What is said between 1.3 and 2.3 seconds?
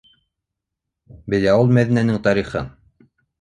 Белә ул Мәҙинәнең